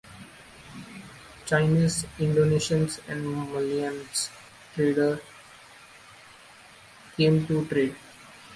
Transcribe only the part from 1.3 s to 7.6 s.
Chinese, Indonesians and Malayan traders came